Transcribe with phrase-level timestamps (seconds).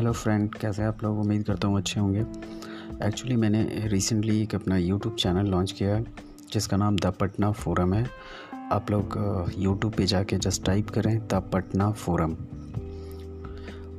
[0.00, 1.18] Hello friend कैसे आप लोग?
[1.20, 2.20] उम्मीद करता हूँ अच्छे होंगे।
[3.06, 6.04] एक्चुअली मैंने रिसेंटली एक अपना यूट्यूब चैनल लॉन्च किया है,
[6.52, 8.04] जिसका नाम द पटना फोरम है।
[8.72, 9.16] आप लोग
[9.58, 12.36] यूट्यूब पे जाके जस्ट टाइप करें, द पटना फोरम।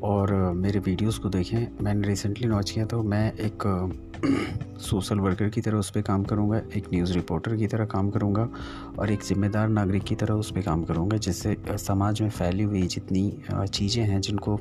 [0.03, 3.63] और मेरे वीडियोस को देखें, मैंने रिसेंटली लॉन्च किया तो मैं एक
[4.81, 8.47] सोशल वर्कर की तरह उस पर काम करूँगा, एक न्यूज़ रिपोर्टर की तरह काम करूँगा
[8.99, 12.81] और एक ज़िम्मेदार नागरिक की तरह उस पर काम करूँगा, जिससे समाज में फैली हुई
[12.83, 14.59] जितनी चीज़ें हैं जिनको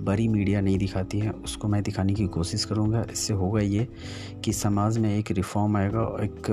[0.00, 3.86] बड़ी मीडिया नहीं दिखाती है, उसको मैं दिखाने की कोशिश करूँगा। इससे होगा ये
[4.44, 6.50] कि समाज में एक रिफॉर्म आएगा एक,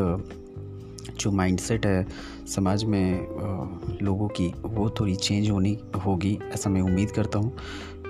[1.20, 2.06] जो माइंडसेट है
[2.48, 7.56] समाज में लोगों की, वो थोड़ी चेंज होनी होगी, ऐसा मैं उम्मीद करता हूँ।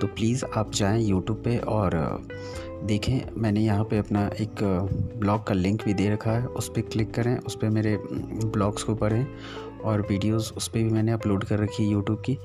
[0.04, 1.94] तो प्लीज़ आप जाएँ यूट्यूब पे और
[2.86, 4.62] देखें। मैंने यहाँ पे अपना एक
[5.18, 8.82] ब्लॉग का लिंक भी दे रखा है। उस पर क्लिक करें। उस पर मेरे ब्लॉग्स
[8.82, 9.26] को पढ़ें
[9.84, 12.36] और वीडियोस उस पर भी मैंने अपलोड कर रखी है यूट्यूब की।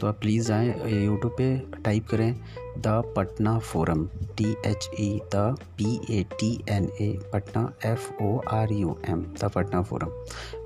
[0.00, 0.68] तो आप प्लीज़ जाएँ
[1.04, 2.34] यूट्यूब पे टाइप करें
[2.78, 4.06] the Patna forum.
[4.36, 9.24] T H E the P A T N A Patna F O R U M
[9.42, 10.12] the Patna forum.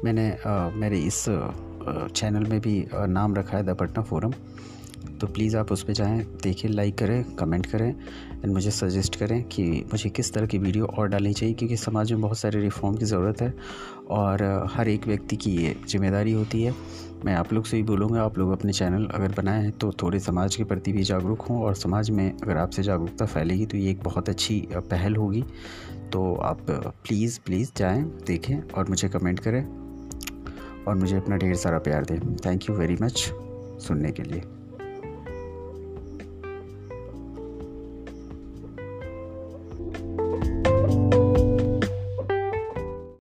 [0.04, 1.24] मैंने आ, मेरे इस
[2.14, 4.32] चैनल में भी नाम रखा है द पटना फोरम।
[5.22, 9.42] तो प्लीज़ आप उस पर जाएँ, देखें लाइक करें कमेंट करें एंड मुझे सजेस्ट करें
[9.44, 12.96] कि मुझे किस तरह की वीडियो और डालनी चाहिए, क्योंकि समाज में बहुत सारे रिफॉर्म
[12.96, 13.52] की ज़रूरत है,
[14.10, 14.42] और
[14.72, 16.74] हर एक व्यक्ति की ये ज़िम्मेदारी होती है।
[17.24, 20.56] मैं आप लोग से ही बोलूँगा, आप लोग अपने चैनल अगर बनाएँ तो थोड़े समाज
[20.56, 24.02] के प्रति भी जागरूक हों, और समाज में अगर आपसे जागरूकता फैलेगी तो ये एक
[24.02, 25.44] बहुत अच्छी पहल होगी।
[26.12, 29.62] तो आप प्लीज़ प्लीज़ जाएँ, देखें, और मुझे कमेंट करें,
[30.84, 33.30] और मुझे अपना ढेर सारा प्यार दें। थैंक यू वेरी मच
[33.80, 34.42] सुनने के लिए।